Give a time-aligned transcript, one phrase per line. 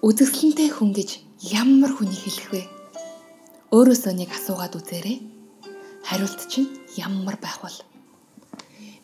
[0.00, 1.20] Үзэсгэлэнтэй хүн гэж
[1.52, 2.62] ямар хүнийг хэлэх вэ?
[3.68, 5.20] Өөрөөсөө нэг асуугаад үзээрэй.
[6.08, 7.84] Хариулт чинь ямар байх вэ?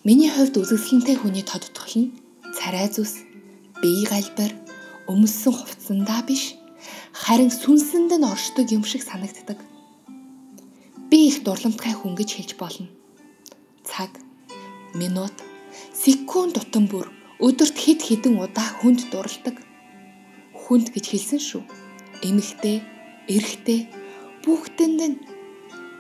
[0.09, 2.17] Миний хувьд үзэсгэлэнтэй хүний тодтгол нь
[2.57, 3.29] царай зүс,
[3.85, 4.57] бие галбар,
[5.05, 6.57] өмссөн хувцсандаа биш,
[7.13, 9.61] харин сүнсэнд нь оршдог юм шиг санагддаг.
[11.13, 12.89] Би их дурламтгай хүн гэж хэлж болно.
[13.85, 14.17] Цаг,
[14.97, 15.37] минут,
[15.93, 19.66] секунд тутам бүр өдөрт хэд хэдэн удаа хүнд дурладаг
[20.67, 21.63] хүнд гэж хэлсэн шүү.
[22.27, 22.83] Эмэгтэй,
[23.31, 23.81] эрэгтэй
[24.43, 25.19] бүгдэнд нь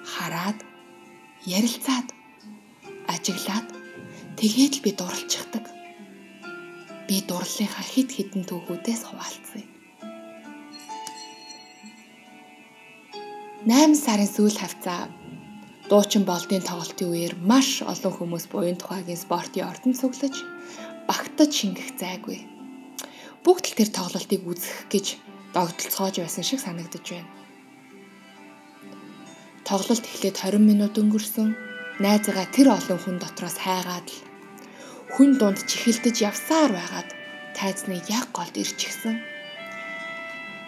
[0.02, 0.58] хараад,
[1.46, 2.10] ярилцаад,
[3.06, 3.68] ажиглаад
[4.34, 5.64] тэгээд л би дурлцдаг.
[7.06, 9.62] Би дурлалынхаа хит хитэн түүхүүдээс хуваалцъя.
[13.70, 15.06] 8 сарын сүүл хавцаа
[15.90, 20.34] дуучин болдын тоглолтын үеэр маш олон хүмүүс буян тухайгийн спортын ордонд цуглаж
[21.06, 22.55] багтаж шингэх зайгүй
[23.46, 25.06] бүгд л тэр тоглолтыг үзэх гэж
[25.54, 27.30] догтлцоож байсан шиг санагдаж байна.
[29.62, 31.54] Тоглолт эхлээд 20 минут өнгөрсөн.
[32.02, 34.18] Найзгаа тэр олон хүн дотроос хайгаад л
[35.14, 37.08] хүн дунд чихэлдэж явсаар байгаад
[37.54, 39.22] тайзныг яг голд ирчихсэн.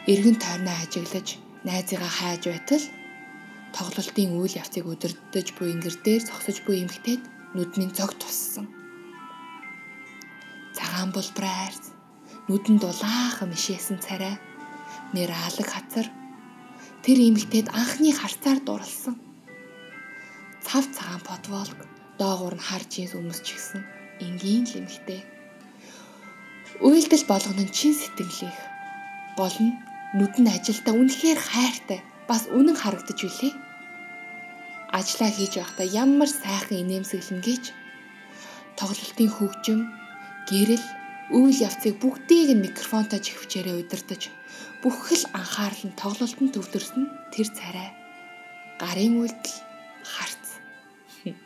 [0.07, 2.85] Иргэн тойрноо ажиглаж найзыгаа хайж байтал
[3.75, 7.23] тоглолтын үйл явцыг өдөрдөж буй ингэр дээр зогсож буй эмгтээд
[7.59, 8.71] нүдний зог туссан.
[10.73, 11.98] Цагаан булбраарс
[12.49, 14.37] нүдэнд улаахан мишээсэн царай.
[15.13, 16.09] Нэр алаг хацар.
[17.05, 19.21] Тэр эмэгтэйд анхны харцаар дурлсан.
[20.65, 21.79] Цав цагаан подволк
[22.19, 23.83] доогуур нь хар джинс өмсчихсэн
[24.25, 25.21] энгийн л эмэгтэй.
[26.81, 28.61] Үйлдэл болгоно чин сэтгэлийнх
[29.39, 29.77] гол нь
[30.19, 33.55] нүд нь ажилдаа үнэхээр хайртай бас үнэн харагдаж үлээ.
[34.99, 37.65] Ажлаа хийж байхдаа ямар сайхан инээмсэглэн гэж.
[38.79, 39.81] Тоглолтын хөгжим
[40.49, 40.85] гэрэл
[41.29, 44.33] үйл явцыг бүгдийг нь микрофонтой чихвчээрээ удирдах.
[44.81, 47.93] Бүх л анхаарал нь тоглолтод төвлөрсөн тэр царай.
[48.81, 49.57] Гарын үйлдэл
[50.09, 50.47] харц.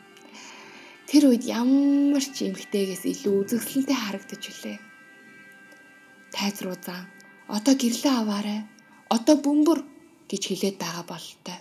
[1.09, 4.77] Тэр үед ямар ч эмгтээгээс илүү үзэсгэлэнтэй харагдаж үлээ.
[6.31, 7.03] Тайз руу зан
[7.51, 8.59] одоо гэрлээ аваарай
[9.11, 9.79] одоо бөмбөр
[10.31, 11.59] гэж хэлээд байгаа бололтой.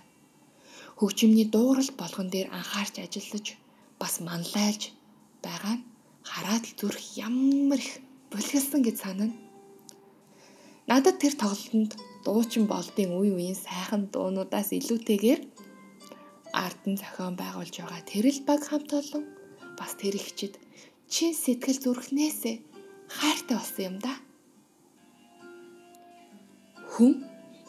[0.94, 3.58] Хөгжимний дуурал болгон дээр анхаарч ажиллаж
[3.98, 4.94] бас манлайлж
[5.42, 5.84] байгаа нь
[6.22, 9.36] хараад л зүрх ямар их булхилсан гэж санана.
[10.90, 11.94] Надад тэр тоглолтод
[12.24, 15.40] дуучин болдын үе үеийн сайхан дуунуудаас илүүтэйгээр
[16.64, 19.24] ардын зохион байгуулж байгаа тэрэл баг хамт олон
[19.78, 20.54] бас тэр ихчид
[21.12, 22.56] чин сэтгэл зүрхнээсээ
[23.18, 24.12] хайртай болсон юм да.
[26.92, 27.12] Хүн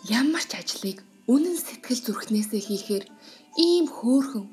[0.10, 1.00] ямар ч ажлыг
[1.34, 3.06] үнэн сэтгэл зүрхнээсээ хийхээр
[3.68, 4.46] ийм хөөхөн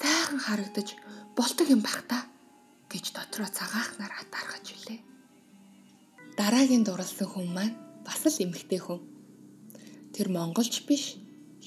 [0.00, 0.88] сайхан харагдаж
[1.38, 2.18] болтог юм бах та
[2.92, 5.13] гэж дотроо цагаахнаар хатаархаж үлээ.
[6.44, 9.00] Дараагийн дурлсан хүн маань бас л эмэгтэй хүн.
[10.12, 11.16] Тэр монголч биш,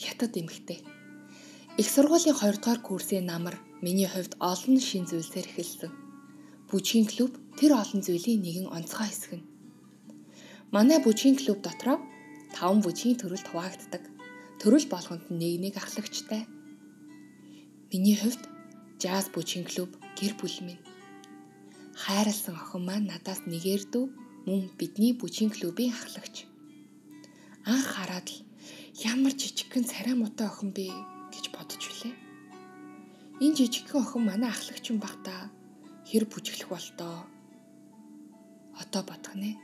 [0.01, 0.85] хятад эмэгтэй.
[1.81, 5.91] Их сургуулийн 2 дугаар курсын намар миний хувьд олон шин зүйлсээр эхэлсэн.
[6.69, 9.49] Бүжгийн клуб тэр олон зүйлийн нэгэн онцгой хэсэг нь.
[10.69, 11.97] Манай бүжгийн клуб дотроо
[12.53, 14.03] 5 бүжгийн төрөлд хуваагддаг.
[14.61, 16.45] Төрөл болгонд нэг нэг ахлагчтай.
[17.89, 18.43] Миний хувьд
[19.01, 19.89] жаз бүжгийн клуб
[20.21, 20.85] гэр бүл минь.
[21.97, 26.47] Хайрлсан охин маань надаас нэгээр дүү мөн бидний бүжгийн клубийн ахлагч.
[27.67, 28.39] Анх хараад л
[29.11, 30.87] ямар жижигхэн царай муутай охин бэ
[31.35, 32.15] гэж бодож үлээ.
[33.43, 35.51] Энэ жижигхэн охин манай ахлагч юм бах та.
[36.07, 37.27] Хэр бүжиглэх болтоо.
[38.79, 39.59] Одоо бодох нэ.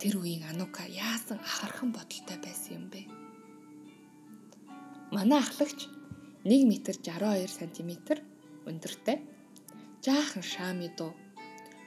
[0.00, 3.04] Тэр үеийн Анука яасан ахархан бодолтой байсан юм бэ?
[5.12, 5.92] Манай ахлагч
[6.40, 7.90] 1 м 62 см
[8.64, 9.20] өндөртэй.
[10.00, 11.12] Жаахан шаами дуу.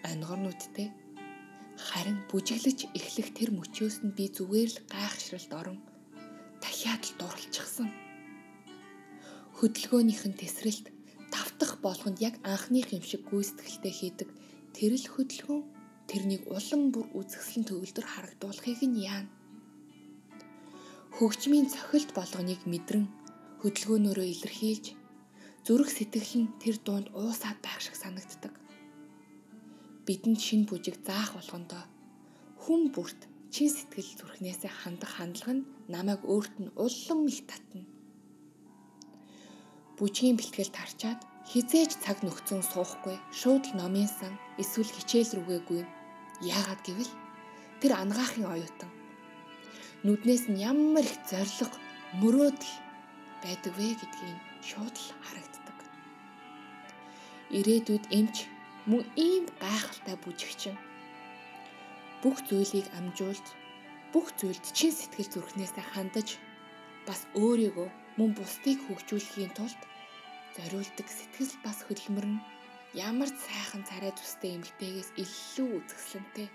[0.05, 0.93] Онгор нүдтэй
[1.87, 5.79] Харин бүжиглэж эхлэх тэр мөчөөс нь би зүгээр л гайхшралт орон
[6.59, 7.89] дахиад л дурлчихсан.
[9.57, 10.91] Хөдөлгөөнийх нь тесрэлт
[11.31, 14.29] тавтах болгонд яг анхных юм шиг гүйцэтгэлтэй хийдэг
[14.75, 15.63] тэрл хөдөлгөөн
[16.09, 19.31] тэрнийг улам бүр үзэсгэлэн төвлөр харагдуулахыг нь яана.
[21.15, 23.05] Хөгжмийн цохилт болгоныг мэдрэн
[23.61, 24.85] хөдөлгөөнөөрөө илэрхийлж
[25.65, 28.53] зүрх сэтгэл нь тэр дунд уусаад байх шиг санагддаг
[30.09, 31.83] бидэнд шин бүжиг заах болгондоо
[32.65, 37.85] хүн бүрт чин сэтгэл зүрхнээсээ хандах хандлага нь намайг өөрт нь улам их татна.
[39.97, 45.81] Бүжгийн бэлтгэл тарчаад хизээж цаг нөхцөн суухгүй шууд л номын сан эсвэл хичээл рүүгээгүй.
[46.57, 47.13] Яагаад гэвэл
[47.77, 48.91] тэр ангаахын оюутан
[50.05, 51.73] нүднээс нь ямар их зориг
[52.17, 52.75] мөрөөдөл
[53.45, 55.77] байдаг вэ гэдгийг шууд л харагддаг.
[57.57, 58.37] Ирээдүйд эмч
[58.89, 60.75] мөн ийм гайхалтай бүжигчин.
[62.21, 63.45] Бүх зүйлийг амжуулж
[64.13, 66.29] бүх зүйлд чин сэтгэл зүрхнээсээ хандаж
[67.07, 69.81] бас өөрийгөө мөн бусдыг хөгжүүлэхийн тулд
[70.57, 72.43] зориулдаг сэтгэл бас хөдөлмөр нь
[73.07, 76.47] ямар ч сайхан царай төстэй эмгтээгээс илүү үзэсгэлэнтэй.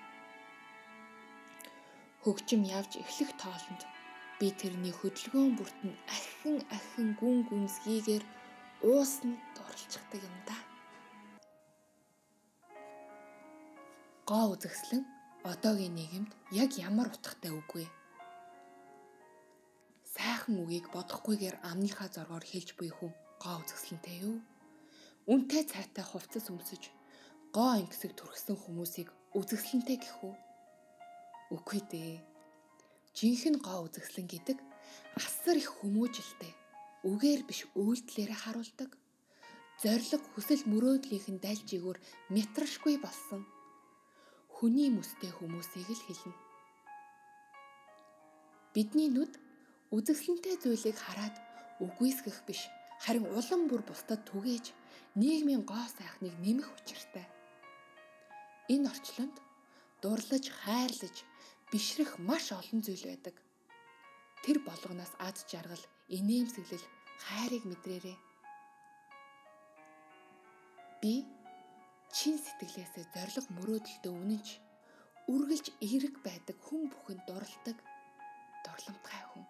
[2.27, 3.83] Хөгжим явж эхлэх тоолонд
[4.43, 8.25] би тэрний хөдөлгөөн бүртэн ахин ахин гүн гүнзгийгээр
[8.83, 10.74] уусна дурлцдаг юм да.
[14.25, 15.05] Гоо үзэсгэлэн
[15.44, 16.31] одоогийн нийгэмд
[16.62, 17.85] яг ямар утгатай үг вэ?
[20.15, 23.12] сайхан үгийг бодохгүйгээр амныхаа зоргоор хэлж буй хүн
[23.43, 24.38] гоо үзэсгэлэнтэй юу?
[25.32, 26.82] Үнтэй цайтай хувцас өмсөж
[27.56, 30.35] гоо ингэсэг төрхсөн хүмүүсийг үзэсгэлэнтэй гэх үү?
[31.55, 32.17] Үгүй дээ.
[33.17, 34.59] Жинхэнэ гоо үзэсгэлэн гэдэг
[35.21, 36.53] асар их хүмүүжлтэй.
[37.05, 38.91] Үгээр биш үйлдэлээрээ харуулдаг.
[39.85, 41.99] Зориг хүсэл мөрөөдлийнх нь дайлжигүр
[42.32, 43.44] мэтрашгүй болсон
[44.55, 46.37] хүний мүстэй хүмүүсийг л хэлнэ.
[48.75, 49.33] Бидний нүд
[49.95, 51.37] үзэсгэлэнтэй зүйлийг хараад
[51.85, 52.62] үгүйсгэх биш
[53.03, 54.67] харин улам бүр бусдад түгээж
[55.21, 57.27] нийгмийн гоо сайхныг нэмэх учиртай.
[58.73, 59.37] Энэ орчлонд
[60.03, 61.17] дурлаж, хайрлаж,
[61.71, 63.37] бишрэх маш олон зүйл байдаг.
[64.45, 65.85] Тэр болгоноос ад жаргал,
[66.17, 66.87] инээмсэглэл,
[67.25, 68.19] хайрыг мэдрээрэй.
[71.03, 71.15] Би
[72.16, 74.49] чин сэтгэлээсээ зориг мөрөөдөлтөд үнэнч
[75.32, 77.78] үргэлж эерэг байдаг хүн бүхэнд дурладаг
[78.64, 79.44] дурламтгай хүн.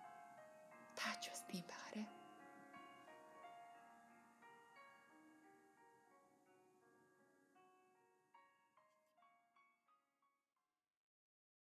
[0.98, 2.23] Таач бас тийм байх